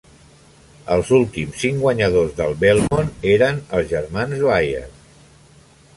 [0.95, 4.85] Els últims cinc guanyadors del Belmont eren els germans Dwyer.